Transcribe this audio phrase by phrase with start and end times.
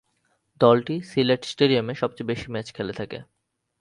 [0.61, 3.19] দলটি সিলেট স্টেডিয়ামে সবচেয়ে বেশি ম্যাচ খেলে থাকে।